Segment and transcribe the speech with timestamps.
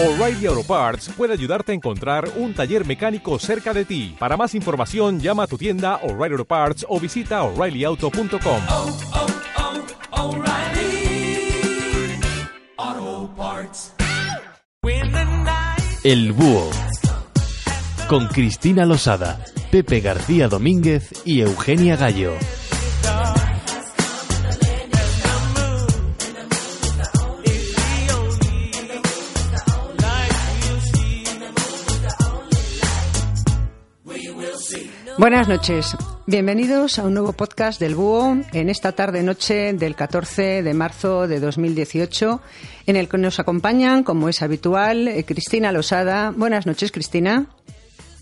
[0.00, 4.14] O'Reilly Auto Parts puede ayudarte a encontrar un taller mecánico cerca de ti.
[4.16, 8.60] Para más información, llama a tu tienda O'Reilly Auto Parts o visita oreillyauto.com.
[8.68, 8.96] oh,
[12.76, 13.92] oh, Parts.
[16.04, 16.70] El Búho.
[18.08, 22.34] Con Cristina Losada, Pepe García Domínguez y Eugenia Gallo.
[35.18, 35.96] Buenas noches.
[36.26, 41.40] Bienvenidos a un nuevo podcast del Búho en esta tarde-noche del 14 de marzo de
[41.40, 42.40] 2018,
[42.86, 46.32] en el que nos acompañan, como es habitual, eh, Cristina Losada.
[46.36, 47.46] Buenas noches, Cristina.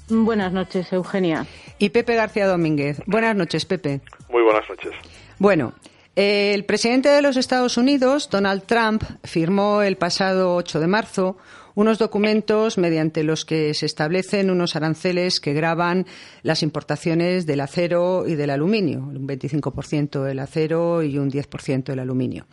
[0.09, 1.47] Buenas noches, Eugenia.
[1.79, 3.03] Y Pepe García Domínguez.
[3.05, 4.01] Buenas noches, Pepe.
[4.31, 4.93] Muy buenas noches.
[5.39, 5.75] Bueno,
[6.17, 11.37] eh, el presidente de los Estados Unidos, Donald Trump, firmó el pasado 8 de marzo
[11.77, 16.07] unos documentos mediante los que se establecen unos aranceles que graban
[16.43, 21.99] las importaciones del acero y del aluminio, un 25% del acero y un 10% del
[21.99, 22.47] aluminio.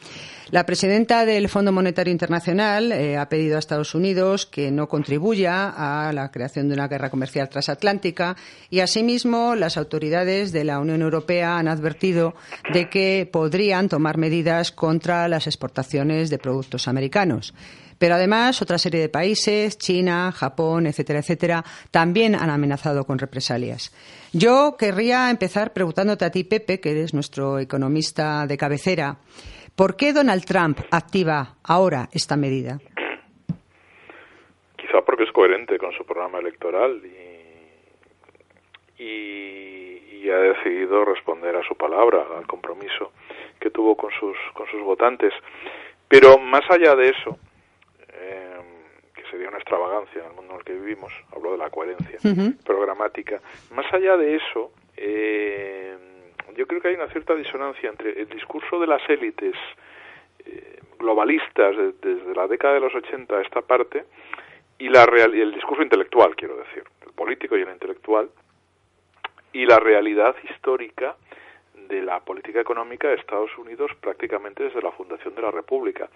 [0.52, 5.70] La presidenta del Fondo Monetario Internacional eh, ha pedido a Estados Unidos que no contribuya
[5.70, 8.36] a la creación de una guerra comercial transatlántica
[8.70, 12.36] y, asimismo, las autoridades de la Unión Europea han advertido
[12.74, 17.54] de que podrían tomar medidas contra las exportaciones de productos americanos.
[17.98, 23.92] Pero además, otra serie de países, China, Japón, etcétera, etcétera, también han amenazado con represalias.
[24.34, 29.18] Yo querría empezar preguntándote a ti, Pepe, que eres nuestro economista de cabecera,
[29.76, 32.80] ¿por qué Donald Trump activa ahora esta medida?
[34.76, 41.64] Quizá porque es coherente con su programa electoral y, y, y ha decidido responder a
[41.68, 43.12] su palabra, al compromiso
[43.60, 45.34] que tuvo con sus, con sus votantes.
[46.08, 47.38] Pero más allá de eso,
[48.24, 48.62] eh,
[49.14, 52.18] que sería una extravagancia en el mundo en el que vivimos, hablo de la coherencia
[52.24, 52.64] Uh -huh.
[52.64, 55.96] programática, más allá de eso, eh,
[56.56, 59.56] yo creo que hay una cierta disonancia entre el discurso de las élites
[60.46, 64.06] eh, globalistas de, desde la década de los 80 a esta parte
[64.78, 68.30] y la real, el discurso intelectual, quiero decir, el político y el intelectual,
[69.54, 71.16] y la realidad histórica
[71.88, 76.10] de la política económica de Estados Unidos prácticamente desde la fundación de la República.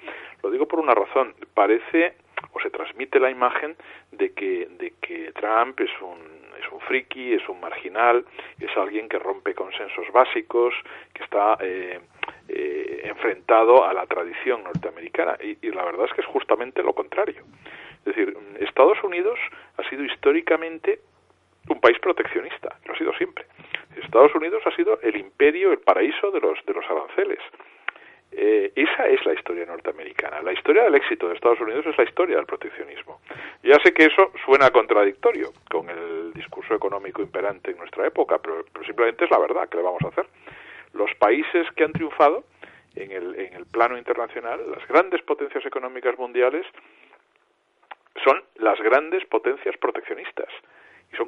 [0.43, 1.35] Lo digo por una razón.
[1.53, 2.15] Parece
[2.53, 3.75] o se transmite la imagen
[4.11, 6.19] de que, de que Trump es un,
[6.59, 8.25] es un friki, es un marginal,
[8.59, 10.73] es alguien que rompe consensos básicos,
[11.13, 11.99] que está eh,
[12.47, 15.37] eh, enfrentado a la tradición norteamericana.
[15.41, 17.43] Y, y la verdad es que es justamente lo contrario.
[17.99, 19.39] Es decir, Estados Unidos
[19.77, 20.99] ha sido históricamente
[21.69, 23.45] un país proteccionista, lo ha sido siempre.
[24.01, 27.39] Estados Unidos ha sido el imperio, el paraíso de los, de los aranceles.
[28.31, 30.41] Eh, esa es la historia norteamericana.
[30.41, 33.21] La historia del éxito de Estados Unidos es la historia del proteccionismo.
[33.63, 38.65] Ya sé que eso suena contradictorio con el discurso económico imperante en nuestra época, pero,
[38.85, 39.67] simplemente es la verdad.
[39.69, 40.27] ¿Qué le vamos a hacer?
[40.93, 42.43] Los países que han triunfado
[42.95, 46.65] en el, en el plano internacional, las grandes potencias económicas mundiales,
[48.23, 50.36] son las grandes potencias proteccionistas.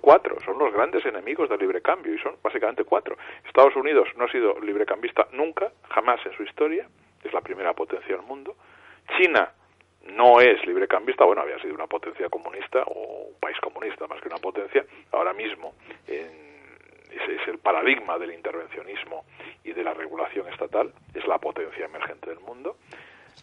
[0.09, 3.15] Cuatro, son los grandes enemigos del libre cambio, y son básicamente cuatro.
[3.45, 6.89] Estados Unidos no ha sido librecambista nunca, jamás en su historia,
[7.23, 8.55] es la primera potencia del mundo.
[9.19, 9.51] China
[10.05, 14.29] no es librecambista, bueno, había sido una potencia comunista, o un país comunista más que
[14.29, 15.75] una potencia, ahora mismo
[16.07, 16.49] en,
[17.11, 19.25] es el paradigma del intervencionismo
[19.63, 22.77] y de la regulación estatal, es la potencia emergente del mundo.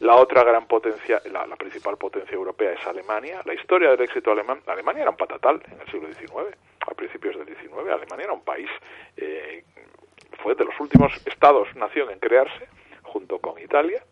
[0.01, 3.41] La otra gran potencia, la, principal potencia europea es Alemania.
[3.47, 6.55] La historia del éxito alemán, Alemania era un patatal en el siglo XIX,
[6.87, 7.91] a principios del XIX.
[7.91, 8.69] Alemania era un país,
[9.17, 9.65] eh,
[10.43, 12.69] fue de los últimos estados-nación en crearse,
[13.03, 14.03] junto con Italia,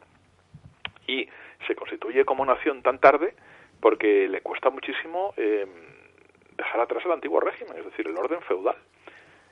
[1.07, 1.29] y
[1.67, 3.35] se constituye como nación tan tarde
[3.81, 5.67] porque le cuesta muchísimo eh,
[6.57, 8.77] dejar atrás el antiguo régimen, es decir, el orden feudal.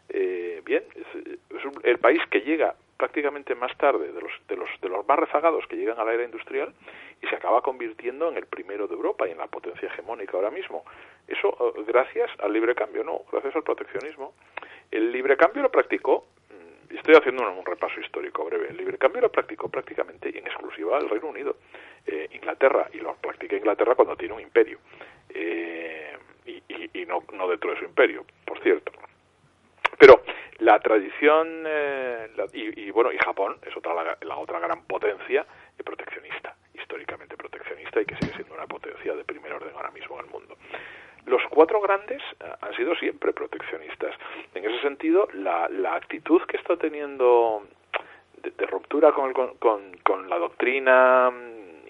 [0.09, 4.55] Eh, bien, es, es un, el país que llega prácticamente más tarde de los, de
[4.55, 6.73] los de los más rezagados que llegan a la era industrial
[7.21, 10.53] y se acaba convirtiendo en el primero de Europa y en la potencia hegemónica ahora
[10.53, 10.85] mismo.
[11.27, 14.35] Eso uh, gracias al libre cambio, no, gracias al proteccionismo.
[14.93, 16.27] El libre cambio lo practicó,
[16.91, 20.47] y estoy haciendo un, un, repaso histórico breve, el libre cambio lo practicó prácticamente en
[20.47, 21.57] exclusiva el Reino Unido,
[22.07, 24.79] eh, Inglaterra, y lo practica Inglaterra cuando tiene un imperio,
[25.29, 26.17] eh,
[26.47, 28.93] y, y, y no, no dentro de su imperio, por cierto.
[30.03, 30.21] Pero
[30.59, 35.47] la tradición eh, la, y, bueno y Japón es otra la, la otra gran potencia
[35.85, 40.25] proteccionista históricamente proteccionista y que sigue siendo una potencia de primer orden ahora mismo en
[40.25, 40.57] el mundo.
[41.27, 44.17] Los cuatro grandes eh, han sido siempre proteccionistas.
[44.57, 47.63] En ese sentido la, la actitud que está teniendo
[48.43, 51.31] de, ruptura con, el, con, con, la doctrina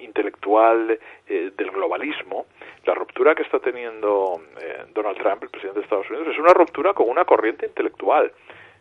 [0.04, 2.46] intelectual eh, del globalismo
[2.94, 6.94] ruptura que está teniendo eh, Donald Trump, el presidente de Estados Unidos, es una ruptura
[6.94, 8.32] con una corriente intelectual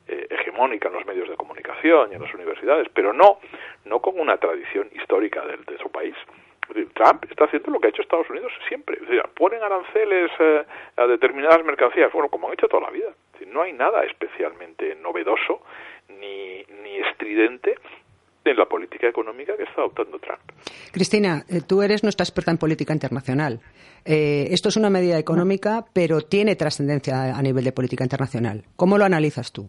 [0.08, 3.40] eh, hegemónica en los medios de comunicación y en las universidades, pero no,
[3.86, 6.16] no con una tradición histórica de, de su país.
[6.94, 8.98] Trump está haciendo lo que ha hecho Estados Unidos siempre.
[9.36, 10.64] Ponen aranceles eh,
[10.96, 13.10] a determinadas mercancías, bueno, como han hecho toda la vida.
[13.48, 15.62] No hay nada especialmente novedoso
[16.08, 17.76] ni, ni estridente
[18.44, 20.42] en la política económica que está adoptando Trump.
[20.92, 23.60] Cristina, eh, tú eres nuestra experta en política internacional.
[24.04, 28.64] Eh, esto es una medida económica, pero tiene trascendencia a nivel de política internacional.
[28.76, 29.68] ¿Cómo lo analizas tú?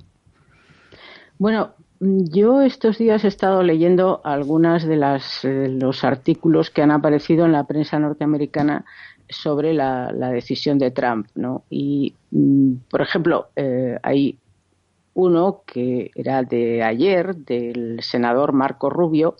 [1.38, 6.90] Bueno, yo estos días he estado leyendo algunas de las eh, los artículos que han
[6.90, 8.84] aparecido en la prensa norteamericana
[9.28, 11.62] sobre la, la decisión de Trump, ¿no?
[11.70, 14.36] Y, mm, por ejemplo, eh, hay
[15.14, 19.36] uno que era de ayer del senador Marco Rubio,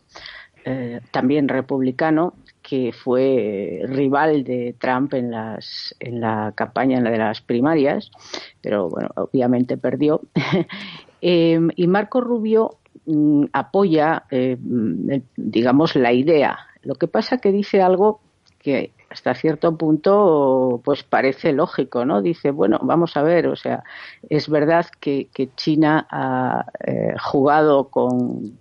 [0.64, 7.10] eh, también republicano, que fue rival de Trump en las en la campaña en la
[7.10, 8.10] de las primarias,
[8.60, 10.20] pero bueno, obviamente perdió.
[11.24, 14.56] Eh, y Marco Rubio mm, apoya, eh,
[15.08, 16.58] el- digamos, la idea.
[16.82, 18.20] Lo que pasa que dice algo
[18.58, 22.22] que hasta cierto punto pues parece lógico, ¿no?
[22.22, 23.84] Dice, bueno, vamos a ver, o sea,
[24.30, 28.58] es verdad que, China ha eh, jugado con,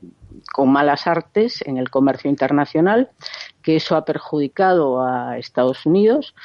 [0.66, 3.10] malas artes en el comercio internacional,
[3.64, 6.36] que eso ha perjudicado a Estados Unidos,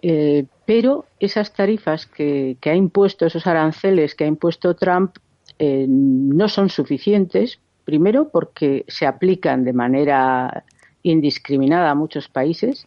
[0.00, 5.16] eh, pero esas tarifas que, que ha impuesto, esos aranceles que ha impuesto Trump,
[5.58, 10.64] eh, no son suficientes, primero porque se aplican de manera
[11.02, 12.86] indiscriminada a muchos países,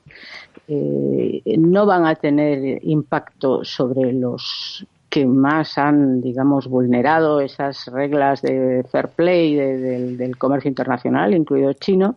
[0.68, 8.42] eh, no van a tener impacto sobre los que más han, digamos, vulnerado esas reglas
[8.42, 9.78] de fair play de-
[10.18, 12.16] del- comercio internacional, incluido chino,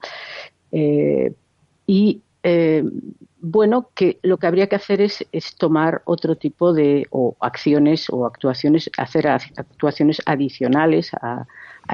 [0.73, 1.33] eh,
[1.87, 2.85] y eh,
[3.41, 5.25] bueno, que lo que habría que hacer es,
[5.57, 7.07] tomar otro tipo de
[7.41, 11.47] acciones o actuaciones, hacer actuaciones adicionales a,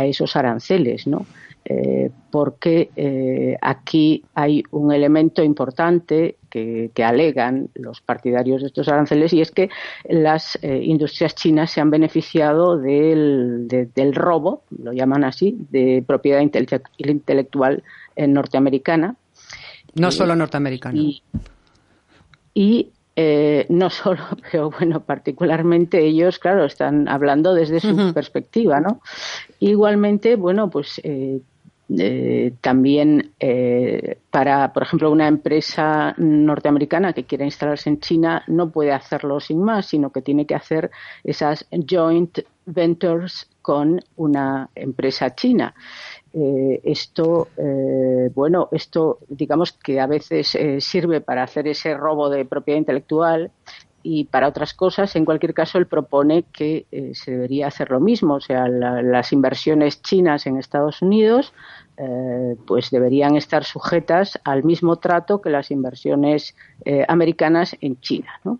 [0.04, 1.24] esos aranceles, ¿no?
[1.66, 9.32] Eh, porque eh, aquí hay un elemento importante que, alegan los partidarios de estos aranceles
[9.32, 9.70] y es que
[10.08, 16.02] las eh, industrias chinas se han beneficiado del, de- del robo, lo llaman así, de
[16.06, 17.82] propiedad intele- intelectual
[18.16, 19.16] norteamericana
[19.96, 21.00] No solo norteamericano.
[21.00, 21.22] y,
[22.54, 29.00] y, eh, no solo, pero bueno, particularmente ellos, claro, están hablando desde su perspectiva, ¿no?
[29.60, 31.40] Igualmente, bueno, pues eh,
[31.90, 38.70] eh, también eh, para, por ejemplo, una empresa norteamericana que quiera instalarse en China no
[38.70, 40.90] puede hacerlo sin más, sino que tiene que hacer
[41.24, 45.74] esas joint ventures con una empresa china.
[46.36, 52.28] Eh, esto, eh, bueno, esto digamos que a veces eh, sirve para hacer ese robo
[52.28, 53.52] de propiedad intelectual
[54.02, 55.14] y para otras cosas.
[55.14, 59.32] En cualquier caso, él propone que se debería hacer lo mismo, o sea, la- las
[59.32, 61.54] inversiones chinas en Estados Unidos
[62.66, 66.54] pues deberían estar sujetas al mismo trato que las inversiones
[67.08, 68.28] americanas en China.
[68.44, 68.58] ¿no?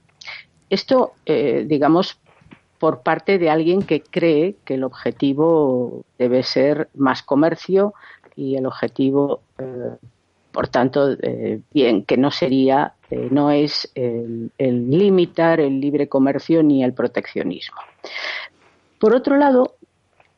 [0.70, 2.16] Esto, digamos,
[2.78, 7.94] por parte de alguien que cree que el objetivo debe ser más comercio
[8.36, 9.96] y el objetivo, eh,
[10.52, 16.62] por tanto, eh, bien, que no sería, eh, no es el, limitar el libre comercio
[16.62, 17.78] ni el proteccionismo.
[18.98, 19.74] Por otro lado,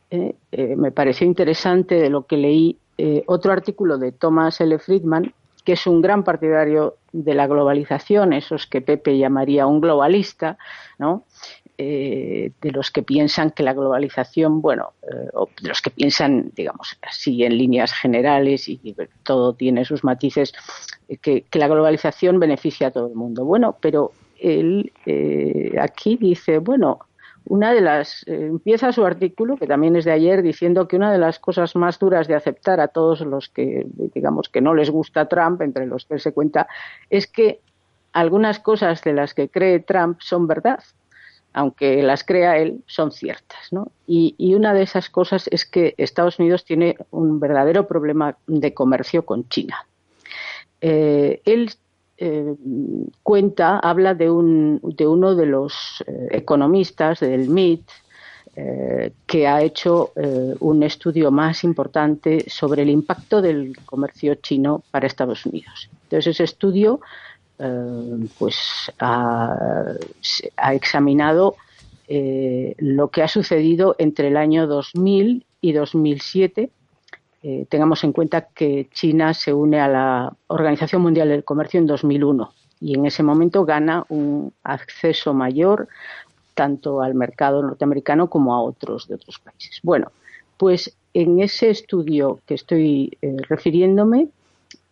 [0.09, 2.77] me pareció interesante de lo que leí
[3.25, 4.79] otro artículo de Thomas L.
[4.79, 5.33] Friedman,
[5.65, 10.57] que es un gran partidario de la globalización, esos que Pepe llamaría un globalista,
[10.97, 11.25] ¿no?
[11.79, 16.51] Eh, de los que piensan que la globalización, bueno, eh, o de los que piensan,
[16.55, 20.53] digamos, así en líneas generales y todo tiene sus matices,
[21.07, 23.45] eh, que, que la globalización beneficia a todo el mundo.
[23.45, 26.97] Bueno, pero él eh, aquí dice, bueno,
[27.45, 31.19] una de las empieza su artículo que también es de ayer diciendo que una de
[31.19, 35.29] las cosas más duras de aceptar a todos los que digamos que no les gusta
[35.29, 36.67] Trump entre los que se cuenta
[37.09, 37.61] es que
[38.11, 40.79] algunas cosas de las que cree Trump son verdad
[41.57, 43.69] aunque las crea él son ciertas
[44.05, 49.25] y, una de esas cosas es que Estados Unidos tiene un verdadero problema de comercio
[49.25, 49.85] con China
[50.81, 51.71] eh, él
[52.19, 52.55] eh,
[53.23, 57.89] cuenta, habla de, un, de uno de los eh, economistas del MIT
[59.27, 60.13] que ha hecho
[60.61, 65.91] un estudio más importante sobre el impacto del comercio chino para Estados Unidos.
[66.05, 66.99] Entonces, ese estudio
[67.59, 69.95] eh, pues ha,
[70.73, 71.55] examinado
[72.07, 76.69] eh, lo que ha sucedido entre el año 2000 y 2007
[77.41, 81.87] eh, tengamos en cuenta que China se une a la Organización Mundial del Comercio en
[81.87, 85.87] 2001 y en ese momento gana un acceso mayor
[86.53, 89.79] tanto al mercado norteamericano como a otros de otros países.
[89.81, 90.11] Bueno,
[90.57, 93.17] pues en ese estudio que estoy
[93.49, 94.27] refiriéndome,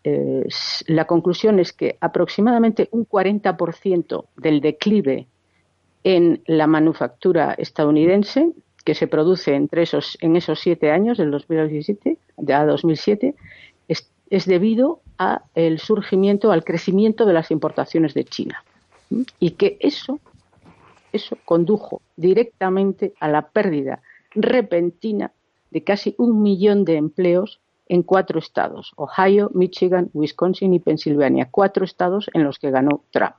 [0.07, 0.47] eh,
[0.85, 5.27] la conclusión es que aproximadamente un 40% del declive
[6.03, 8.51] en la manufactura estadounidense
[8.83, 12.19] que se produce entre esos, en esos siete años, del 2017
[12.53, 13.33] a 2007,
[13.87, 18.63] es, es debido al surgimiento, al crecimiento de las importaciones de China.
[19.39, 20.19] Y que eso,
[21.11, 24.03] eso condujo directamente a la pérdida
[24.35, 25.31] repentina
[25.71, 31.85] de casi un millón de empleos en cuatro estados, Ohio, Michigan, Wisconsin y Pensilvania, cuatro
[31.85, 33.35] estados en los que ganó Trump.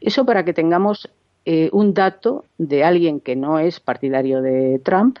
[0.00, 1.08] Eso para que tengamos
[1.44, 5.18] eh, un dato de alguien que no es partidario de Trump,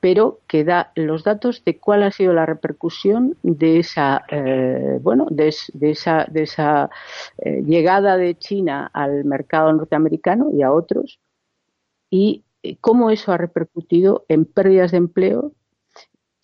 [0.00, 5.28] pero que da los datos de cuál ha sido la repercusión de esa, eh, bueno,
[5.30, 6.90] de, esa, de esa
[7.38, 11.20] eh, llegada de China al mercado norteamericano y a otros,
[12.10, 12.42] y
[12.80, 15.52] cómo eso ha repercutido en pérdidas de empleo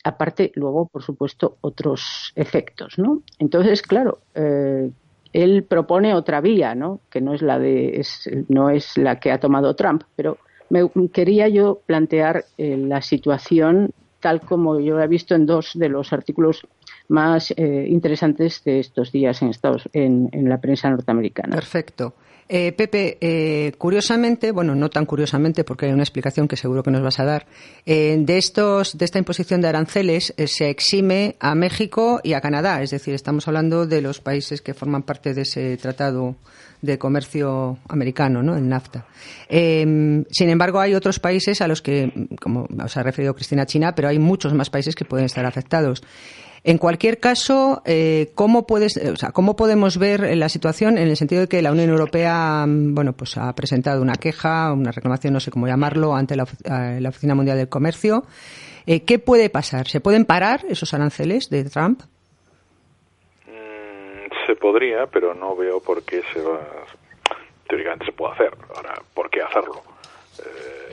[0.08, 3.22] aparte luego, por supuesto, otros efectos, ¿no?
[3.38, 4.90] Entonces, claro, eh,
[5.32, 7.00] él propone otra vía, ¿no?
[7.10, 8.04] Que no es la de,
[8.48, 10.38] no es la que ha tomado Trump, pero
[10.70, 15.88] me quería yo plantear eh, la situación tal como yo he visto en dos de
[15.88, 16.66] los artículos
[17.06, 21.54] más eh, interesantes de estos días en Estados en, en la prensa norteamericana.
[21.54, 22.14] Perfecto.
[22.48, 26.90] Eh, Pepe, eh, curiosamente, bueno, no tan curiosamente, porque hay una explicación que seguro que
[26.90, 27.46] nos vas a dar,
[27.84, 32.82] eh, de estos, de esta imposición de aranceles se exime a México y a Canadá,
[32.82, 36.36] es decir, estamos hablando de los países que forman parte de ese tratado
[36.80, 38.56] de comercio americano, ¿no?
[38.56, 39.04] En NAFTA.
[39.50, 44.08] sin embargo, hay otros países a los que, como os ha referido Cristina China, pero
[44.08, 46.02] hay muchos más países que pueden estar afectados.
[46.68, 49.00] En cualquier caso, eh, ¿cómo, puedes,
[49.32, 53.14] ¿cómo podemos ver la situación en el sentido de que la Unión Europea mm, bueno,
[53.14, 57.34] pues ha presentado una queja, una reclamación, no sé cómo llamarlo, ante la, eh, Oficina
[57.34, 58.24] Mundial del Comercio?
[58.86, 59.88] Eh, ¿Qué puede pasar?
[59.88, 62.02] ¿Se pueden parar esos aranceles de Trump?
[63.46, 66.60] Mm, se podría, pero no veo por qué se va.
[67.66, 68.52] Teóricamente se puede hacer.
[68.76, 69.82] Ahora, ¿por qué hacerlo?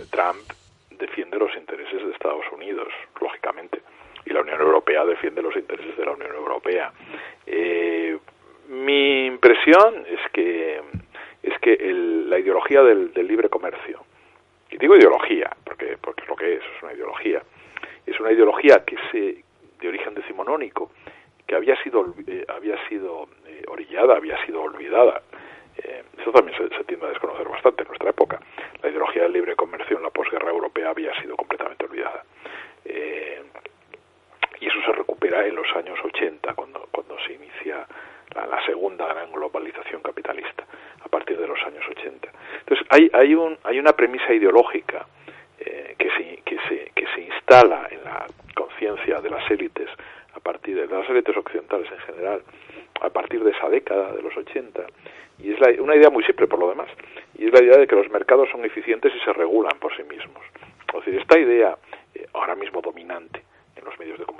[0.10, 0.39] Trump
[0.98, 2.88] defiende los intereses de Estados Unidos,
[3.20, 3.82] lógicamente
[4.25, 6.91] y la Unión Europea defiende los intereses de la Unión Europea.
[7.46, 8.17] Eh,
[8.70, 10.82] mi impresión es que
[11.44, 11.77] es que
[12.27, 14.03] la ideología del, libre comercio
[14.72, 17.44] y digo ideología porque porque es lo que es es una ideología
[18.08, 19.44] es una ideología que se
[19.79, 20.89] de origen decimonónico
[21.46, 25.22] que había sido eh, había sido eh, orillada había sido olvidada.
[26.17, 28.39] Eso también se, se, tiende a desconocer bastante en nuestra época.
[28.82, 32.24] La ideología del libre comercio en la posguerra europea había sido completamente olvidada
[34.60, 37.86] y eso se recupera en los años 80 cuando, cuando se inicia
[38.34, 40.66] la, segunda gran globalización capitalista
[41.04, 42.30] a partir de los años 80.
[42.60, 45.06] Entonces hay, hay, un, hay una premisa ideológica
[45.60, 49.90] eh, que, se, que, se, que se instala en la conciencia de las élites
[50.34, 52.42] a partir de, las élites occidentales en general
[53.02, 54.86] a partir de esa década de los 80
[55.40, 56.90] y es la, una idea muy simple por lo demás
[57.38, 60.04] y es la idea de que los mercados son eficientes y se regulan por sí
[60.04, 60.44] mismos.
[60.88, 61.78] Es decir, esta idea
[62.16, 63.44] eh, ahora mismo dominante
[63.86, 64.35] los medios de comunicación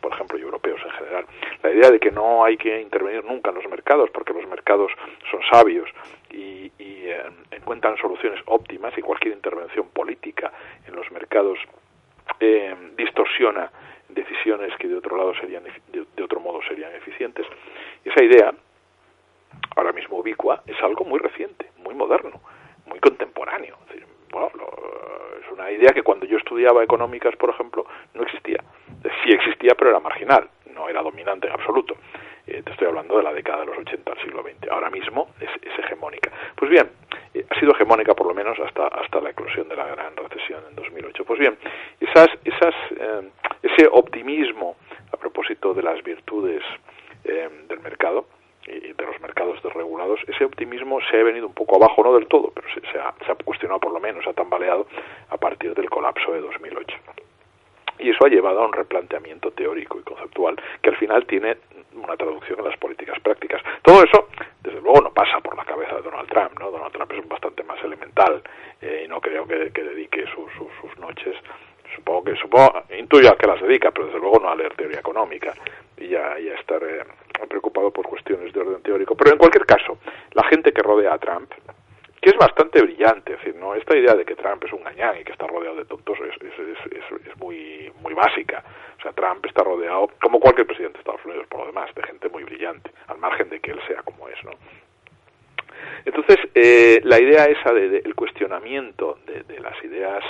[0.00, 1.26] por ejemplo, y europeos en general.
[1.62, 4.92] La idea de que no hay que intervenir nunca en los mercados porque los mercados
[5.30, 5.88] son sabios
[6.30, 10.52] y, eh, encuentran soluciones óptimas y cualquier intervención política
[10.86, 11.58] en los mercados
[12.40, 13.70] eh, distorsiona
[14.08, 17.46] decisiones que de otro lado serían de, otro modo serían eficientes.
[18.04, 18.54] esa idea,
[19.76, 22.40] ahora mismo ubicua, es algo muy reciente, muy moderno,
[22.86, 23.76] muy contemporáneo.
[24.32, 24.66] Bueno,
[25.40, 27.84] es una idea que cuando yo estudiaba económicas, por ejemplo,
[28.14, 28.62] no existía.
[29.24, 31.96] Sí existía, pero era marginal, no era dominante en absoluto.
[32.46, 34.70] Eh, te estoy hablando de la década de los 80 del siglo XX.
[34.70, 36.30] Ahora mismo es, hegemónica.
[36.56, 36.90] Pues bien,
[37.34, 40.62] eh, ha sido hegemónica por lo menos hasta, hasta la eclosión de la gran recesión
[40.68, 41.24] en 2008.
[41.24, 41.56] Pues bien,
[42.00, 43.30] esas, esas, eh,
[43.62, 44.76] ese optimismo
[45.12, 46.62] a propósito de las virtudes
[47.22, 48.26] del mercado,
[48.66, 52.52] de los mercados desregulados, ese optimismo se ha venido un poco abajo, no del todo,
[52.54, 54.86] pero se, ha, se ha cuestionado por lo menos, se ha tambaleado
[55.30, 56.96] a partir del colapso de 2008.
[57.98, 61.56] Y eso ha llevado a un replanteamiento teórico y conceptual que al final tiene
[61.94, 63.62] una traducción en las políticas prácticas.
[63.82, 64.28] Todo eso,
[64.62, 66.58] desde luego, no pasa por la cabeza de Donald Trump.
[66.58, 66.70] ¿no?
[66.70, 68.42] Donald Trump es bastante más elemental
[68.80, 71.36] eh, y no creo que, dedique sus noches
[71.94, 75.00] supongo que supongo intuyo a que las dedica pero desde luego no a leer teoría
[75.00, 75.54] económica
[75.96, 77.04] y ya estar eh,
[77.46, 79.98] preocupado por cuestiones de orden teórico pero en cualquier caso
[80.32, 81.52] la gente que rodea a Trump
[82.22, 83.32] que es bastante brillante.
[83.32, 83.74] Es decir, ¿no?
[83.74, 86.40] esta idea de que Trump es un gañán y que está rodeado de tontos es,
[86.40, 86.58] es,
[86.92, 88.62] es, es, muy, muy básica.
[88.96, 92.02] O sea, Trump está rodeado, como cualquier presidente de Estados Unidos, por lo demás, de
[92.04, 94.52] gente muy brillante, al margen de que él sea como es, ¿no?
[96.04, 100.24] Entonces, eh, la idea esa del de, cuestionamiento de, las ideas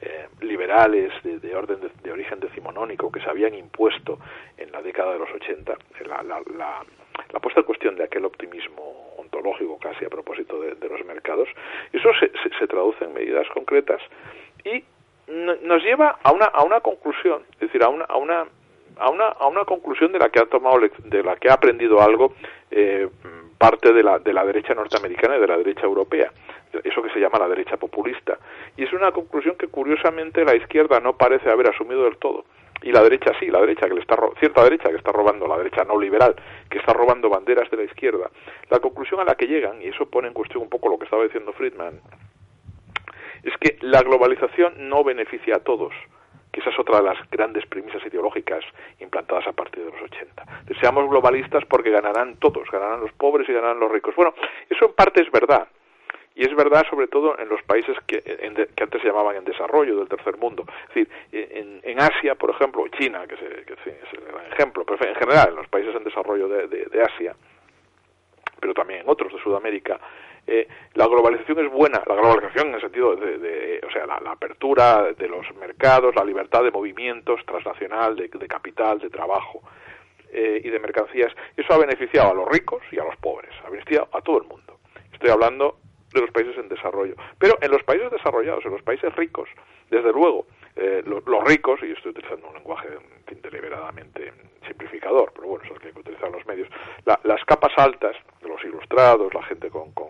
[0.00, 4.18] eh, liberales de, de orden de, origen decimonónico que se habían impuesto
[4.56, 6.84] en la década de los 80, la, la, la,
[7.32, 11.48] la puesta en cuestión de aquel optimismo ontológico casi a propósito de, los mercados,
[11.92, 14.00] eso se, se, se, traduce en medidas concretas
[14.64, 14.84] y
[15.26, 18.46] nos lleva a una, a una conclusión, es decir, a una, a una
[18.98, 22.00] a una, a una conclusión de la que ha tomado de la que ha aprendido
[22.00, 22.34] algo
[22.70, 23.08] eh,
[23.58, 26.30] parte de la, de la derecha norteamericana y de la derecha europea,
[26.84, 28.38] eso que se llama la derecha populista.
[28.76, 32.44] Y es una conclusión que curiosamente la izquierda no parece haber asumido del todo.
[32.82, 35.56] Y la derecha sí, la derecha que le está cierta derecha que está robando, la
[35.56, 36.36] derecha no liberal,
[36.68, 38.30] que está robando banderas de la izquierda.
[38.68, 41.04] La conclusión a la que llegan, y eso pone en cuestión un poco lo que
[41.04, 42.00] estaba diciendo Friedman,
[43.42, 45.94] es que la globalización no beneficia a todos,
[46.60, 48.64] esa es otra de las grandes premisas ideológicas
[49.00, 50.44] implantadas a partir de los 80.
[50.80, 54.14] Seamos globalistas porque ganarán todos, ganarán los pobres y ganarán los ricos.
[54.16, 54.34] Bueno,
[54.68, 55.68] eso en parte es verdad.
[56.34, 59.44] Y es verdad sobre todo en los países que, en que antes se llamaban en
[59.44, 60.66] desarrollo del tercer mundo.
[60.88, 61.08] Es decir,
[61.82, 65.48] en, Asia, por ejemplo, China, que, se, que es el gran ejemplo, pero en general
[65.48, 67.34] en los países en desarrollo de, de, de Asia,
[68.60, 69.98] pero también en otros de Sudamérica,
[70.46, 74.16] eh, la globalización es buena, la globalización en el sentido de, de o sea, la,
[74.30, 79.62] apertura de los mercados, la libertad de movimientos transnacional, de, capital, de trabajo
[80.32, 83.70] eh, y de mercancías, eso ha beneficiado a los ricos y a los pobres, ha
[83.70, 84.78] beneficiado a todo el mundo.
[85.12, 85.78] Estoy hablando
[86.14, 87.16] de los países en desarrollo.
[87.38, 89.48] Pero en los países desarrollados, en los países ricos,
[89.90, 92.88] desde luego, eh, los, ricos, y estoy utilizando un lenguaje
[93.26, 94.32] en deliberadamente
[94.66, 96.68] simplificador, pero bueno, eso es lo que hay que utilizar los medios,
[97.04, 100.08] la, las capas altas, los ilustrados, la gente con, con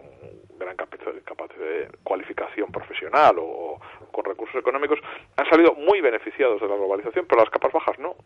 [0.59, 3.81] gran capacidad, de cualificación profesional o, o,
[4.13, 4.99] con recursos económicos,
[5.37, 8.17] han salido muy beneficiados de la globalización, pero las capas bajas no.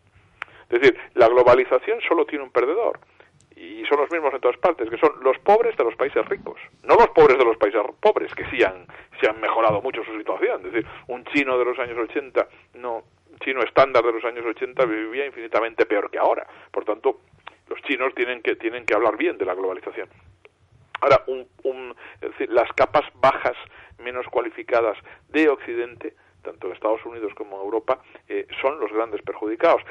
[0.69, 2.99] Es decir, la globalización solo tiene un perdedor,
[3.61, 6.59] y son los mismos en todas partes, que son los pobres de los países ricos,
[6.83, 8.87] no los pobres de los países pobres, que sí han,
[9.19, 10.65] sí han mejorado mucho su situación.
[10.65, 14.45] Es decir, un chino de los años 80, no, un chino estándar de los años
[14.45, 16.47] 80 vivía infinitamente peor que ahora.
[16.71, 17.19] Por tanto,
[17.67, 20.09] los chinos tienen que, tienen que hablar bien de la globalización.
[21.01, 23.57] Ahora, un, un, decir, las capas bajas,
[23.97, 24.97] menos cualificadas
[25.29, 29.81] de Occidente, tanto en Estados Unidos como en Europa, eh, son los grandes perjudicados.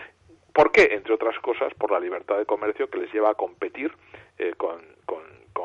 [0.53, 0.89] ¿Por qué?
[0.93, 3.93] Entre otras cosas, por la libertad de comercio que les lleva a competir
[4.39, 5.01] eh, con,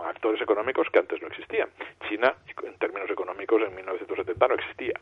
[0.05, 1.67] actores económicos que antes no existían.
[2.07, 4.93] China, en términos económicos, en 1970 no existía.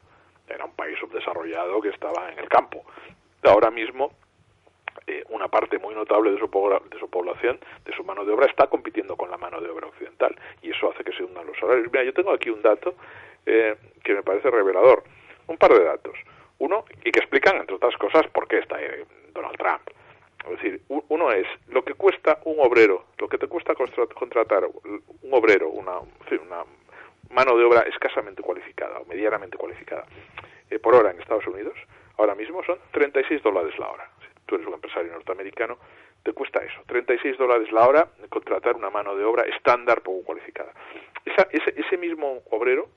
[0.48, 2.86] Era un país subdesarrollado que estaba en el campo.
[3.44, 4.14] Ahora mismo,
[5.08, 6.48] eh, una parte muy notable de su,
[6.90, 9.88] de su población, de su mano de obra, está compitiendo con la mano de obra
[9.88, 10.36] occidental.
[10.62, 11.88] Y eso hace que se hundan los salarios.
[11.92, 12.96] Mira, yo tengo aquí un dato
[13.46, 15.04] eh, que me parece revelador.
[15.48, 16.16] Un par de datos.
[16.60, 18.78] Uno, y que explican, entre otras cosas, por qué está
[19.34, 19.82] Donald Trump.
[20.46, 25.34] Es decir, uno es lo que cuesta un obrero, lo que te cuesta contratar un
[25.34, 26.64] obrero, una, una
[27.30, 30.06] mano de obra escasamente cualificada o medianamente cualificada
[30.70, 31.76] eh, por hora en Estados Unidos,
[32.18, 34.10] ahora mismo son 36 dólares la hora.
[34.20, 35.78] Si tú eres un empresario norteamericano,
[36.24, 40.43] te cuesta eso, 36 dólares la hora contratar una mano de obra estándar poco cualificada.
[41.52, 42.89] Ese, ese mismo obrero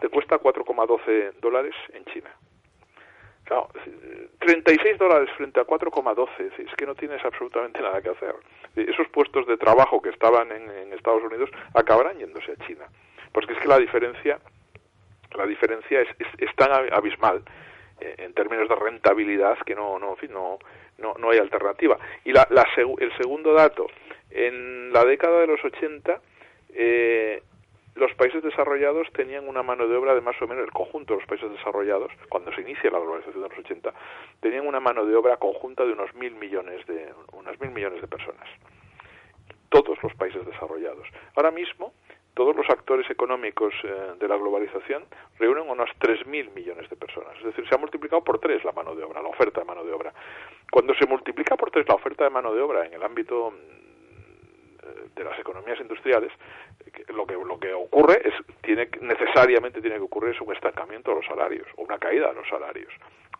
[0.00, 2.30] te cuesta 4,12 dólares en China.
[3.44, 3.68] Claro,
[4.38, 8.34] 36 dólares frente a 4,12, es que no tienes absolutamente nada que hacer.
[8.74, 12.86] Esos puestos de trabajo que estaban en, en Estados Unidos acabarán yéndose a China.
[13.32, 14.38] Porque es que la diferencia,
[15.36, 17.42] la diferencia es, es, tan abismal
[18.00, 20.58] eh, en términos de rentabilidad que no, no, no,
[20.98, 21.98] no, no hay alternativa.
[22.24, 23.88] Y la, la, el segundo dato,
[24.30, 26.18] en la década de los 80,
[26.76, 27.42] eh,
[27.94, 31.20] los países desarrollados tenían una mano de obra de más o menos el conjunto de
[31.20, 33.92] los países desarrollados cuando se inicia la globalización de los 80
[34.40, 38.08] tenían una mano de obra conjunta de unos mil millones de unos mil millones de
[38.08, 38.48] personas
[39.68, 41.92] todos los países desarrollados ahora mismo
[42.34, 45.04] todos los actores económicos eh, de la globalización
[45.38, 47.36] reúnen unos 3.000 millones de personas.
[47.38, 49.84] Es decir, se ha multiplicado por tres la mano de obra, la oferta de mano
[49.84, 50.12] de obra.
[50.70, 53.54] Cuando se multiplica por tres la oferta de mano de obra en el ámbito
[55.14, 56.32] de las economías industriales,
[57.08, 61.16] lo que lo que ocurre es tiene necesariamente tiene que ocurrir es un estancamiento de
[61.16, 62.92] los salarios o una caída de los salarios,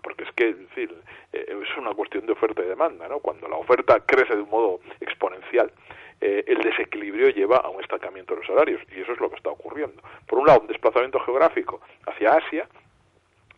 [0.02, 0.90] porque es que en fin,
[1.32, 3.20] eh, es una cuestión de oferta y demanda, ¿no?
[3.20, 5.72] Cuando la oferta crece de un modo exponencial,
[6.20, 9.36] eh, el desequilibrio lleva a un estancamiento de los salarios y eso es lo que
[9.36, 10.02] está ocurriendo.
[10.26, 12.68] Por un lado, un desplazamiento geográfico hacia Asia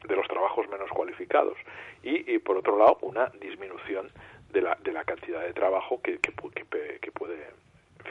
[0.07, 1.57] de los trabajos menos cualificados
[2.03, 4.11] y, por otro lado una disminución
[4.51, 7.51] de la, de la cantidad de trabajo que, que, que, que puede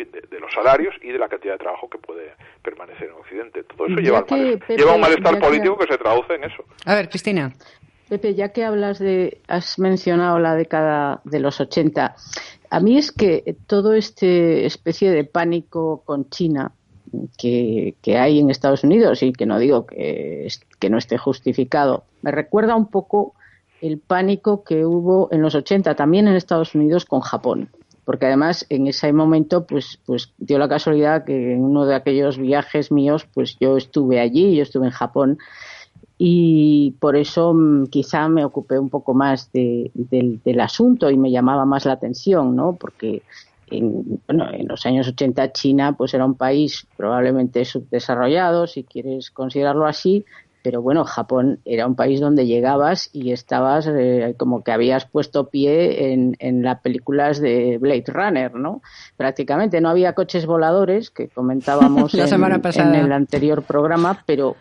[0.04, 3.64] de, de los salarios y de la cantidad de trabajo que puede permanecer en Occidente.
[3.64, 5.98] Todo eso lleva, al que, malestar, Pepe, lleva un malestar ya que- político que se
[5.98, 6.64] traduce en eso.
[6.86, 7.54] A ver, Cristina.
[8.10, 12.16] Pepe, ya que hablas de, has mencionado la década de los 80,
[12.70, 16.72] a mí es que todo este especie de pánico con China
[17.38, 21.18] que, que hay en Estados Unidos y que no digo que, es- que no esté
[21.18, 23.34] justificado, me recuerda un poco
[23.82, 27.70] el pánico que hubo en los 80 también en Estados Unidos con Japón.
[28.06, 32.38] Porque además en ese momento pues, pues dio la casualidad que en uno de aquellos
[32.38, 35.38] viajes míos pues yo estuve allí, yo estuve en Japón
[36.18, 41.18] y por eso mm, quizá me ocupé un poco más de- del, del asunto y
[41.18, 42.78] me llamaba más la atención, ¿no?
[42.78, 43.24] Porque
[43.68, 49.32] en, bueno, en los años 80 China pues era un país probablemente subdesarrollado, si quieres
[49.32, 50.26] considerarlo así,
[50.65, 55.47] pero bueno, Japón era un país donde llegabas y estabas eh, como que habías puesto
[55.51, 58.82] pie en, en las películas de Blade Runner, ¿no?
[59.15, 62.89] Prácticamente no había coches voladores, que comentábamos La en- semana pasada.
[62.97, 64.56] en el anterior programa, pero,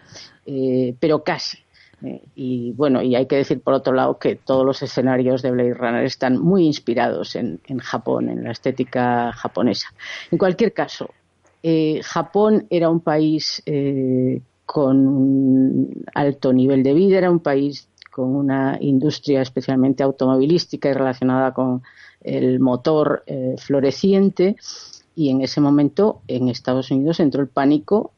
[0.45, 1.57] eh, pero casi.
[2.05, 5.53] Eh, y bueno, y hay que decir por otro lado que todos los escenarios de
[5.53, 9.89] Blade Runner están muy inspirados en, en Japón, en la estética japonesa.
[10.31, 11.09] En cualquier caso,
[11.63, 17.89] eh, Japón era un país eh, con un alto nivel de vida, era un país
[18.11, 21.83] con una industria especialmente automovilística y relacionada con
[22.21, 24.57] el motor eh, floreciente
[25.17, 28.13] y en ese momento en Estados Unidos entró el pánico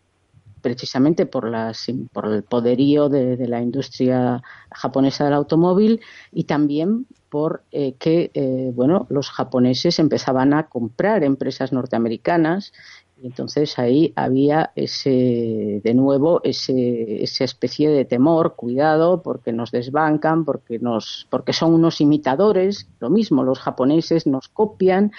[0.61, 6.01] precisamente por, las, por el poderío de, la industria japonesa del automóvil
[6.33, 12.73] y también por eh, que eh, bueno los japoneses empezaban a comprar empresas norteamericanas
[13.19, 19.71] y entonces ahí había ese de nuevo ese, esa especie de temor cuidado porque nos
[19.71, 25.13] desbancan porque nos porque son unos imitadores lo mismo los japoneses nos copian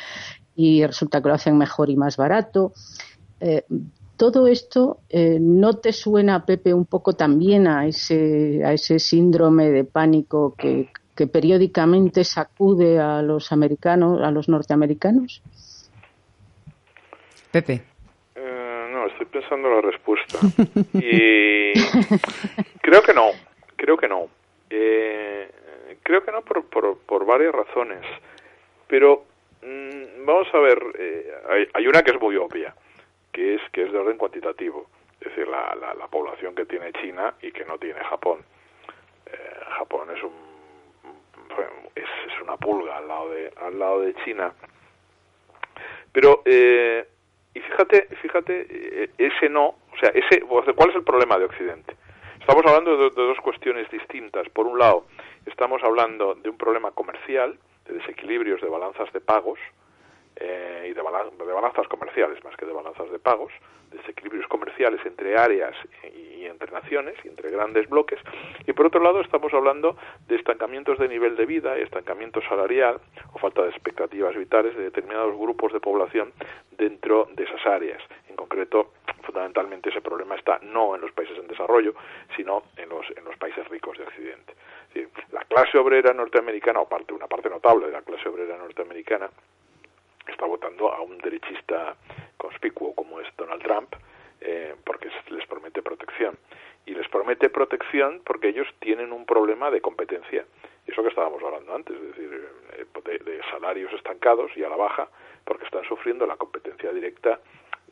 [0.55, 2.73] y resulta que lo hacen mejor y más barato
[3.39, 3.63] eh,
[4.17, 9.69] todo esto eh, no te suena, Pepe, un poco también a ese, a ese síndrome
[9.69, 15.43] de pánico que, que periódicamente sacude a los americanos, a los norteamericanos?
[17.61, 17.81] Pepe.
[18.35, 20.37] Eh, no, estoy pensando la respuesta.
[20.93, 21.73] Y
[22.81, 23.31] creo que no,
[23.75, 24.29] creo que no.
[24.69, 25.49] Eh,
[26.03, 28.05] creo que no por, por, por varias razones.
[28.87, 29.25] Pero
[29.63, 32.75] mm, vamos a ver, eh, hay, hay una que es muy obvia,
[33.31, 34.85] que es que es de orden cuantitativo.
[35.19, 38.41] Es decir, la, la, la población que tiene China y que no tiene Japón.
[39.25, 40.31] Eh, Japón es un
[41.95, 44.53] es, es una pulga al lado de al lado de China.
[46.11, 47.07] Pero eh,
[47.57, 51.95] y fíjate, fíjate, eh, ese no, o sea, ese, ¿cuál es el problema de Occidente?
[52.39, 54.47] Estamos hablando de, de, dos cuestiones distintas.
[54.49, 55.05] Por un lado,
[55.47, 59.59] estamos hablando de un problema comercial, de desequilibrios de balanzas de pagos,
[60.39, 63.51] eh, y de, balan de, balanzas comerciales más que de balanzas de pagos,
[63.91, 68.19] desequilibrios comerciales entre áreas y, entre naciones y entre grandes bloques.
[68.67, 69.97] Y por otro lado, estamos hablando
[70.27, 72.99] de estancamientos de nivel de vida, estancamiento salarial
[73.33, 76.31] o falta de expectativas vitales de determinados grupos de población
[76.77, 78.01] dentro de esas áreas.
[78.29, 81.95] En concreto, fundamentalmente ese problema está no en los países en desarrollo,
[82.35, 84.53] sino en los, en los países ricos de Occidente.
[84.93, 89.29] Decir, la clase obrera norteamericana, o parte, una parte notable de la clase obrera norteamericana,
[90.31, 91.95] está votando a un derechista
[92.37, 93.95] conspicuo como es Donald Trump,
[94.41, 96.37] eh, porque les promete protección.
[96.85, 100.45] Y les promete protección porque ellos tienen un problema de competencia.
[100.85, 105.09] Eso que estábamos hablando antes, es decir, eh, de, salarios estancados y a la baja,
[105.43, 107.39] porque están sufriendo la competencia directa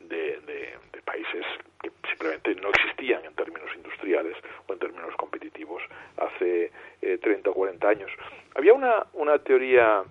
[0.00, 1.44] de, de, de países
[1.82, 5.82] que simplemente no existían en términos industriales o en términos competitivos
[6.16, 6.70] hace
[7.02, 8.10] eh, 30 o 40 años.
[8.54, 10.02] Había una, una teoría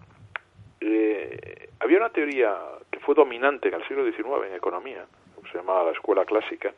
[0.79, 2.55] eh, había una teoría
[2.91, 5.05] que fue dominante en el siglo XIX en economía,
[5.43, 6.73] que se llamaba la escuela clásica,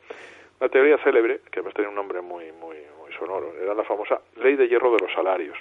[0.59, 4.19] una teoría célebre, que además tenía un nombre muy, muy, muy sonoro, era la famosa
[4.37, 5.57] ley de hierro de los salarios.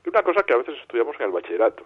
[0.00, 1.84] Es una cosa que a veces estudiamos en el bachillerato,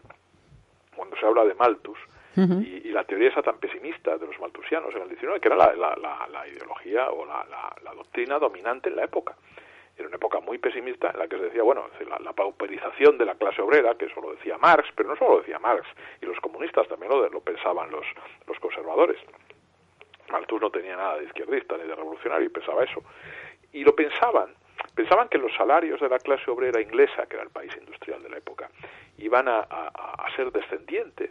[0.94, 1.98] cuando se habla de Malthus,
[2.36, 2.64] uh -huh.
[2.66, 5.56] y, y, la teoría esa tan pesimista de los malthusianos en el XIX, que era
[5.56, 7.46] la, la, la, la ideología o la,
[7.94, 9.34] doctrina dominante en la época
[10.00, 11.86] era una época muy pesimista en la que se decía, bueno,
[12.20, 15.40] la, pauperización de la clase obrera, que eso lo decía Marx, pero no solo lo
[15.40, 15.86] decía Marx,
[16.20, 18.06] y los comunistas también lo, lo pensaban los,
[18.46, 19.18] los conservadores.
[20.30, 23.02] Malthus no tenía nada de izquierdista ni de revolucionario y pensaba eso.
[23.72, 24.54] Y lo pensaban,
[24.94, 28.30] pensaban que los salarios de la clase obrera inglesa, que era el país industrial de
[28.30, 28.70] la época,
[29.18, 31.30] iban a, a, a ser descendientes,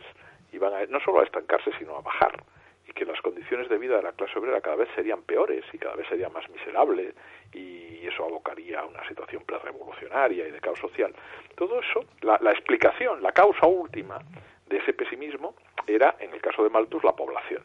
[0.51, 2.43] iban a, no solo a estancarse, sino a bajar
[2.89, 5.78] y que las condiciones de vida de la clase obrera cada vez serían peores y
[5.78, 7.13] cada vez sería más miserable
[7.54, 11.13] y eso abocaría a una situación prerevolucionaria y de caos social.
[11.56, 14.19] Todo eso, la, la explicación, la causa última
[14.67, 15.56] de ese pesimismo
[15.88, 17.63] era, en el caso de Malthus, la población.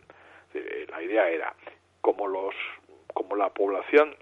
[0.55, 1.55] Eh, la idea era,
[2.01, 2.55] como, los,
[3.13, 4.15] como la población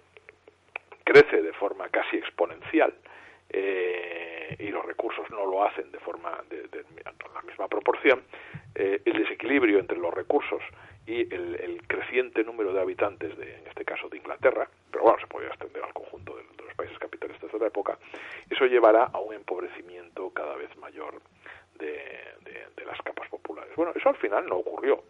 [1.04, 2.94] crece de forma casi exponencial,
[3.50, 6.68] eh, y los recursos no lo hacen de forma de,
[7.34, 8.22] la misma proporción,
[8.74, 10.62] eh, el desequilibrio entre los recursos
[11.06, 15.26] y el, creciente número de habitantes, de, en este caso de Inglaterra, pero bueno, se
[15.26, 17.98] podría extender al conjunto de, los países capitalistas de la época,
[18.48, 21.20] eso llevará a un empobrecimiento cada vez mayor
[21.78, 22.18] de,
[22.86, 23.74] las capas populares.
[23.76, 25.04] Bueno, eso al final no ocurrió.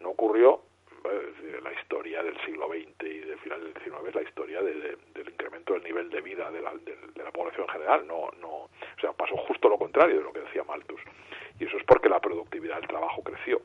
[0.00, 0.60] No ocurrió
[1.04, 5.72] eh, la historia del siglo XX y del final del XIX la historia del incremento
[5.72, 8.06] del nivel de vida de la, de la población en general.
[8.06, 11.00] No, no, o sea, pasó justo lo contrario de lo que decía Malthus.
[11.58, 13.60] Y eso es porque la productividad del trabajo creció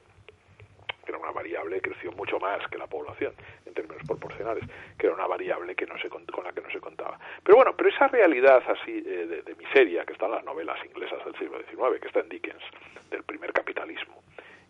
[1.06, 3.34] que era una variable creció mucho más que la población
[3.66, 4.64] en términos proporcionales,
[4.98, 7.20] que era una variable que no se con la que no se contaba.
[7.44, 11.24] Pero bueno, pero esa realidad así eh, de, miseria que está en las novelas inglesas
[11.26, 12.64] del siglo XIX, que está en Dickens,
[13.10, 14.22] del primer capitalismo,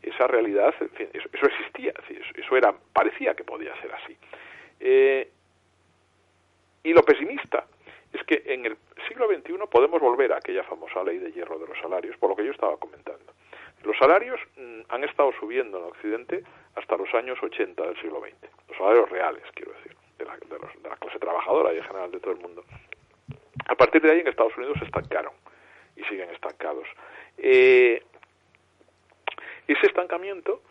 [0.02, 1.94] esa realidad, en fin, eso, existía,
[2.36, 4.18] eso era, parecía que podía ser así.
[4.80, 5.30] Eh,
[6.84, 7.66] y lo pesimista
[8.13, 11.67] es que en el siglo XXI podemos volver a aquella famosa ley de hierro de
[11.67, 13.34] los salarios, por lo que yo estaba comentando.
[13.84, 16.43] Los salarios mm, han estado subiendo en Occidente
[16.76, 18.52] hasta los años 80 del siglo XX.
[18.69, 22.39] Los salarios reales, quiero decir, de la, clase trabajadora y en general de todo el
[22.39, 22.63] mundo.
[23.67, 25.34] A partir de ahí en Estados Unidos se estancaron
[25.95, 26.88] y siguen estancados.
[27.38, 28.04] Eh,
[29.67, 30.62] ese estancamiento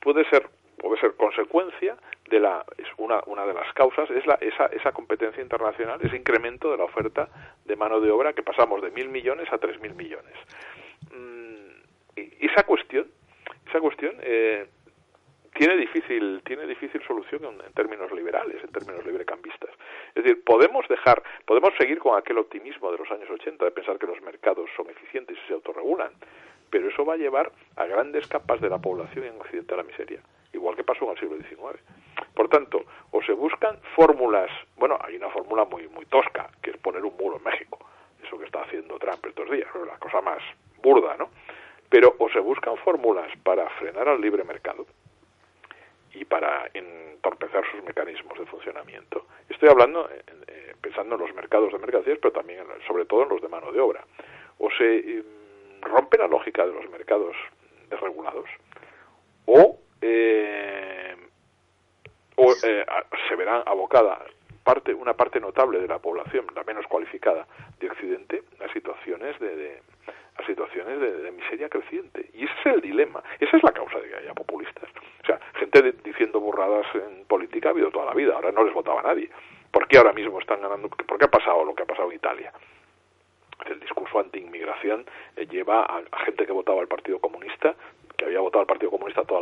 [0.00, 0.48] puede ser
[0.78, 1.96] puede ser consecuencia
[2.30, 6.16] de la es una, una de las causas es la, esa, esa competencia internacional ese
[6.16, 7.28] incremento de la oferta
[7.64, 10.34] de mano de obra que pasamos de mil millones a tres mil millones
[12.40, 13.06] esa cuestión,
[13.68, 14.66] esa cuestión eh,
[15.54, 19.70] tiene difícil, tiene difícil solución en, términos liberales, en términos librecambistas.
[20.14, 23.98] Es decir, podemos dejar, podemos seguir con aquel optimismo de los años 80 de pensar
[23.98, 26.12] que los mercados son eficientes y se autorregulan,
[26.70, 29.82] pero eso va a llevar a grandes capas de la población en Occidente a la
[29.82, 30.20] miseria,
[30.52, 31.82] igual que pasó en el siglo XIX.
[32.34, 36.76] Por tanto, o se buscan fórmulas, bueno, hay una fórmula muy muy tosca, que es
[36.78, 37.78] poner un muro en México,
[38.24, 40.42] eso que está haciendo Trump estos días, la cosa más
[40.82, 41.30] burda, ¿no?
[41.88, 44.86] Pero o se buscan fórmulas para frenar al libre mercado
[46.12, 49.26] y para entorpecer sus mecanismos de funcionamiento.
[49.48, 53.28] Estoy hablando, eh, eh, pensando en los mercados de mercancías, pero también, sobre todo, en
[53.28, 54.04] los de mano de obra.
[54.58, 57.36] O se mm, rompe la lógica de los mercados
[57.88, 58.48] desregulados,
[59.46, 61.16] o, eh,
[62.36, 64.24] o se verán abocada
[64.62, 67.46] parte, una parte notable de la población, la menos cualificada
[67.80, 69.80] de Occidente, a situaciones de
[70.38, 72.30] a situaciones de, miseria creciente.
[72.32, 74.88] Y ese es el dilema, esa es la causa de que haya populistas.
[75.22, 78.72] O sea, gente diciendo burradas en política ha habido toda la vida, ahora no les
[78.72, 79.28] votaba nadie.
[79.70, 80.88] ¿Por qué ahora mismo están ganando?
[80.88, 82.52] ¿Por qué ha pasado lo que ha pasado en Italia?
[83.66, 85.04] El discurso anti-inmigración
[85.36, 87.74] eh, lleva a, gente que votaba al Partido Comunista
[88.16, 88.90] que había votado al Partido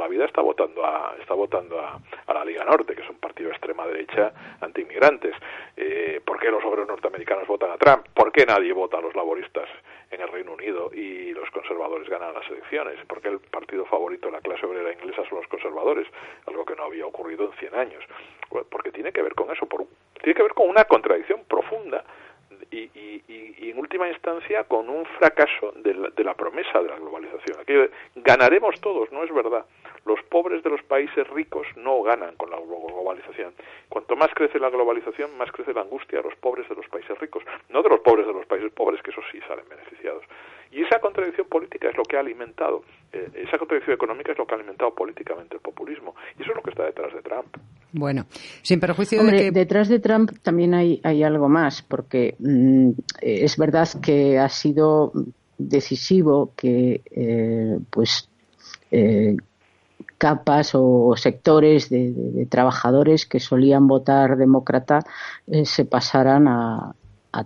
[0.06, 2.00] Vida está votando a está votando a,
[2.32, 5.34] la Liga Norte que es un partido de extrema derecha anti-inmigrantes
[5.76, 8.06] eh, ¿por qué los obreros norteamericanos votan a Trump?
[8.14, 9.68] ¿por qué nadie vota a los laboristas
[10.10, 14.32] en el Reino Unido y los conservadores ganan las elecciones, porque el partido favorito de
[14.32, 16.06] la clase obrera inglesa son los conservadores,
[16.46, 18.04] algo que no había ocurrido en 100 años.
[18.70, 19.86] Porque tiene que ver con eso, por,
[20.22, 22.04] tiene que ver con una contradicción profunda
[22.70, 26.96] y, y, en última instancia con un fracaso de la, de la promesa de la
[26.96, 27.60] globalización.
[27.60, 27.74] Aquí
[28.14, 29.66] ganaremos todos, no es verdad.
[30.04, 33.52] Los pobres de los países ricos no ganan con la globalización.
[33.90, 37.18] Cuanto más crece la globalización, más crece la angustia de los pobres de los países
[37.18, 40.24] ricos, no de los pobres de los países pobres, que eso sí salen beneficiados.
[40.72, 42.82] Y esa contradicción política es lo que ha alimentado,
[43.12, 46.14] eh, esa contradicción económica es lo que ha alimentado políticamente el populismo.
[46.38, 47.54] Y eso es lo que está detrás de Trump.
[47.92, 48.24] Bueno,
[48.62, 49.50] sin perjuicio de que...
[49.50, 55.12] detrás de Trump también hay, hay algo más, porque mm, es verdad que ha sido
[55.58, 58.30] decisivo que eh, pues
[58.90, 59.36] eh,
[60.18, 65.00] capas o sectores de, trabajadores que solían votar demócrata
[65.46, 66.94] eh, se pasaran a,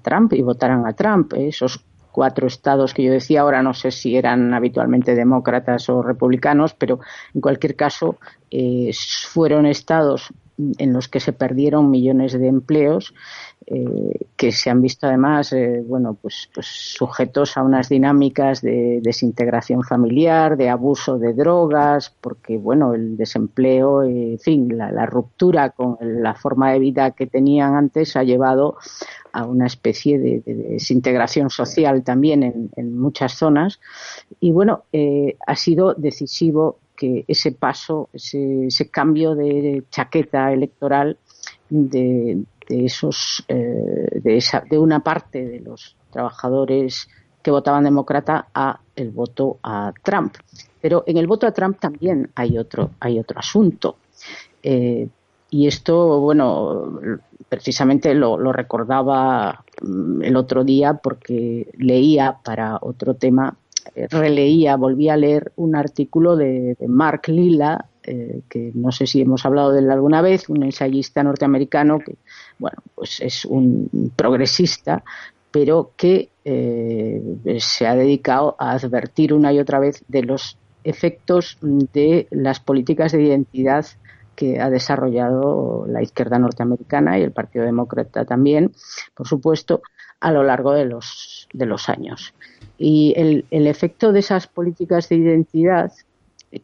[0.03, 1.33] Trump y votaran a Trump.
[1.35, 6.75] Esos cuatro estados que yo decía ahora no sé si eran habitualmente demócratas o republicanos,
[6.75, 7.01] pero
[7.35, 8.19] en cualquier caso
[8.53, 8.93] eh,
[9.27, 10.33] fueron estados
[10.79, 13.15] en los que se perdieron millones de empleos
[13.67, 19.01] eh, que se han visto además eh, bueno pues, pues, sujetos a unas dinámicas de
[19.03, 25.99] desintegración familiar de abuso de drogas porque bueno el desempleo en fin la, ruptura con
[26.01, 28.77] la forma de vida que tenían antes ha llevado
[29.33, 33.81] a una especie de, desintegración social también en, muchas zonas.
[34.41, 41.17] Y bueno eh, ha sido decisivo que ese paso ese, cambio de chaqueta electoral
[41.71, 47.09] de, esos eh, de una parte de los trabajadores
[47.43, 50.35] que votaban demócrata a el voto a Trump
[50.83, 53.97] Pero en el voto a Trump también hay otro, hay otro asunto.
[54.63, 55.09] Eh,
[55.49, 57.01] y esto, bueno,
[57.49, 63.57] precisamente lo, recordaba mm, el otro día porque leía para otro tema,
[64.11, 69.45] releía, volví a leer un artículo de, Mark Lilla, eh, que no sé si hemos
[69.45, 72.17] hablado de él alguna vez, un ensayista norteamericano que,
[72.59, 75.03] bueno, pues es un progresista,
[75.51, 76.31] pero que
[77.59, 83.13] se ha dedicado a advertir una y otra vez de los efectos de las políticas
[83.13, 83.87] de identidad
[84.35, 88.73] que ha desarrollado la izquierda norteamericana y el Partido Demócrata también,
[89.15, 89.83] por supuesto,
[90.21, 92.35] a lo largo de los, de los años.
[92.79, 95.93] Y el, el efecto de esas políticas de identidad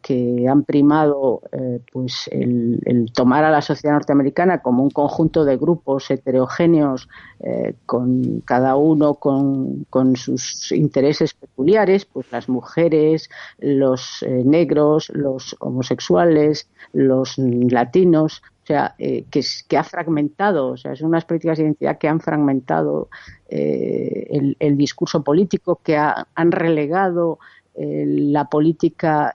[0.01, 5.55] que han primado eh, pues el, tomar a la sociedad norteamericana como un conjunto de
[5.55, 7.07] grupos heterogéneos
[7.39, 15.55] eh, con cada uno con, sus intereses peculiares pues las mujeres los eh, negros los
[15.59, 21.63] homosexuales los latinos o sea, que, que, ha fragmentado, o sea, son unas políticas de
[21.63, 23.09] identidad que han fragmentado
[23.47, 27.39] el, el, discurso político, que han relegado
[27.77, 29.33] la política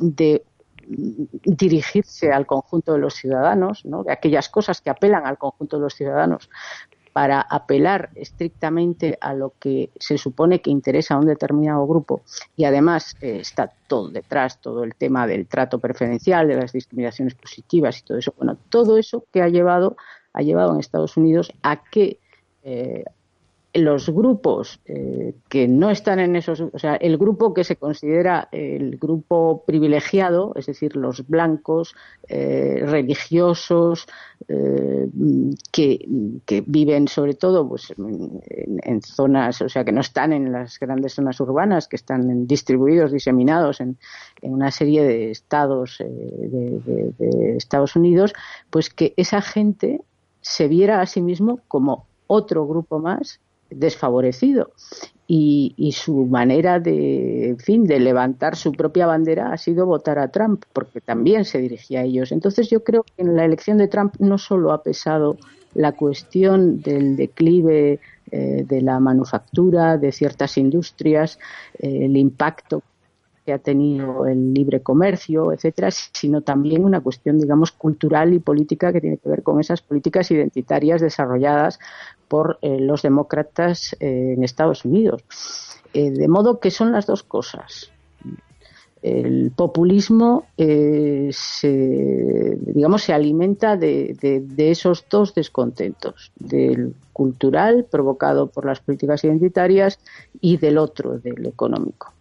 [0.00, 0.44] de
[0.88, 4.04] dirigirse al conjunto de los ciudadanos, ¿no?
[4.04, 6.48] de aquellas cosas que apelan al conjunto de los ciudadanos,
[7.18, 12.22] para apelar estrictamente a lo que se supone que interesa a un determinado grupo
[12.54, 17.34] y además eh, está todo detrás, todo el tema del trato preferencial, de las discriminaciones
[17.34, 18.32] positivas y todo eso.
[18.36, 19.96] Bueno, todo eso que ha llevado,
[20.32, 22.20] ha llevado en Estados Unidos a que
[22.62, 23.02] eh,
[23.74, 28.48] los grupos eh, que no están en esos, o sea, el grupo que se considera
[28.50, 31.94] el grupo privilegiado, es decir, los blancos,
[32.28, 34.06] eh, religiosos,
[34.48, 35.08] eh,
[35.70, 36.04] que,
[36.66, 41.38] viven sobre todo pues, en, zonas, o sea, que no están en las grandes zonas
[41.40, 43.98] urbanas, que están distribuidos, diseminados en,
[44.42, 48.32] una serie de estados de Estados Unidos,
[48.70, 50.00] pues que esa gente
[50.40, 54.72] se viera a sí mismo como otro grupo más desfavorecido
[55.30, 60.28] y, su manera de, en fin, de levantar su propia bandera ha sido votar a
[60.28, 62.32] Trump, porque también se dirigía a ellos.
[62.32, 65.36] Entonces yo creo que en la elección de Trump no solo ha pesado
[65.74, 68.00] la cuestión del declive
[68.30, 71.38] eh, de la manufactura, de ciertas industrias,
[71.78, 72.82] eh, el impacto
[73.48, 78.92] que ha tenido el libre comercio, etcétera, sino también una cuestión, digamos, cultural y política
[78.92, 81.78] que tiene que ver con esas políticas identitarias desarrolladas
[82.28, 85.24] por eh, los demócratas eh, en Estados Unidos.
[85.94, 87.90] Eh, de modo que son las dos cosas.
[89.00, 98.66] El populismo se, digamos, se alimenta de, de esos dos descontentos, del cultural provocado por
[98.66, 100.00] las políticas identitarias
[100.38, 102.12] y del otro, del económico.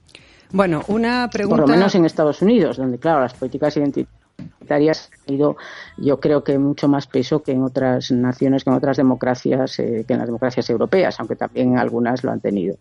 [0.51, 1.63] Bueno, una pregunta.
[1.63, 5.57] Por lo menos en Estados Unidos, donde, claro, las políticas identitarias han tenido,
[5.97, 10.05] yo creo que mucho más peso que en otras naciones, que en otras democracias, eh,
[10.07, 12.77] que en las democracias europeas, aunque también algunas lo han tenido.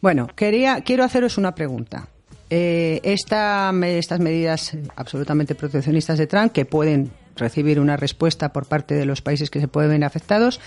[0.00, 2.08] Bueno, quería, quiero haceros una pregunta.
[2.50, 8.94] Eh, esta, estas medidas absolutamente proteccionistas de Trump, que pueden recibir una respuesta por parte
[8.94, 10.60] de los países que se pueden ver afectados,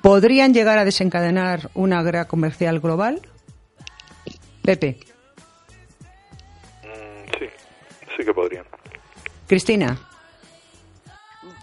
[0.00, 3.20] ¿podrían llegar a desencadenar una guerra comercial global?
[4.62, 4.98] Pepe.
[8.16, 8.64] Sí que podrían.
[9.46, 9.96] Cristina.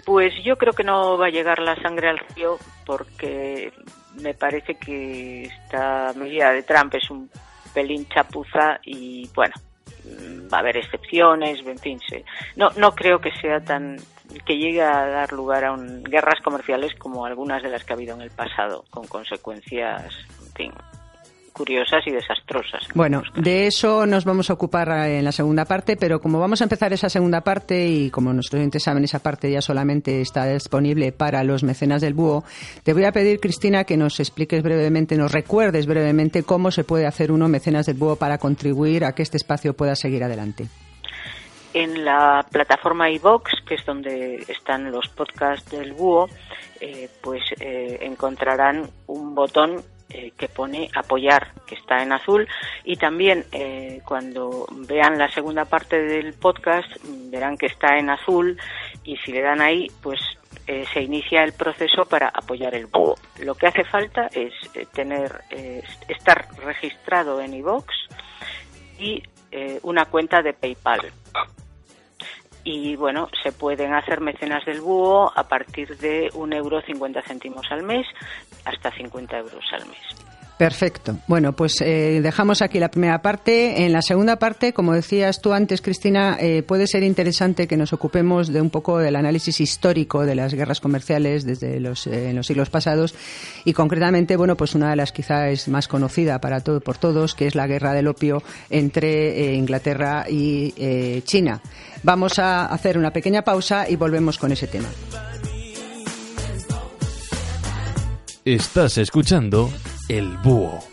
[0.06, 3.72] Pues yo creo que no va a llegar la sangre al río porque
[4.22, 7.30] me parece que esta medida de Trump es un
[7.74, 9.54] pelín chapuza y bueno,
[10.54, 12.00] va a haber excepciones, en fin,
[12.56, 13.98] no, no creo que sea tan
[14.46, 17.96] que llegue a dar lugar a un, guerras comerciales como algunas de las que ha
[17.96, 20.14] habido en el pasado, con consecuencias,
[20.46, 20.74] en fin,
[21.54, 22.88] curiosas y desastrosas.
[22.94, 26.62] Bueno, de eso nos vamos a ocupar eh, en la segunda parte, pero como vamos
[26.62, 30.46] a empezar esa segunda parte y como nuestros oyentes saben, esa parte ya solamente está
[30.48, 32.44] disponible para los mecenas del búho,
[32.84, 37.06] te voy a pedir, Cristina, que nos expliques brevemente, nos recuerdes brevemente cómo se puede
[37.06, 40.68] hacer uno mecenas del búho para contribuir a que este espacio pueda seguir adelante.
[41.74, 46.30] En la plataforma iVox, que es donde están los podcasts del búho,
[46.80, 49.82] eh, pues eh, encontrarán un botón
[50.14, 52.48] eh, que pone apoyar, que está en azul,
[52.84, 56.88] y también eh, cuando vean la segunda parte del podcast
[57.32, 58.60] verán que está en azul.
[59.04, 60.20] Y si le dan ahí, pues
[60.68, 63.16] eh, se inicia el proceso para apoyar el búho.
[63.40, 64.54] Lo que hace falta es
[64.94, 65.42] tener,
[66.08, 67.88] estar registrado en iVox
[69.00, 69.24] y
[69.82, 71.12] una cuenta de PayPal.
[72.64, 77.70] Y bueno, se pueden hacer mecenas del búho a partir de un euro cincuenta céntimos
[77.72, 78.08] al mes
[78.66, 80.24] hasta 50 euros al mes.
[80.58, 81.18] Perfecto.
[81.28, 83.86] Bueno, pues eh, dejamos aquí la primera parte.
[83.86, 87.92] En la segunda parte, como decías tú antes, Cristina, eh, puede ser interesante que nos
[87.92, 92.36] ocupemos de un poco del análisis histórico de las guerras comerciales desde los, eh, en
[92.36, 93.16] los siglos pasados
[93.66, 97.48] y concretamente, bueno, pues una de las quizás más conocida para todo, por todos, que
[97.48, 101.62] es la guerra del opio entre Inglaterra y China.
[102.04, 104.88] Vamos a hacer una pequeña pausa y volvemos con ese tema.
[108.46, 109.72] Estás escuchando
[110.10, 110.93] El Búho.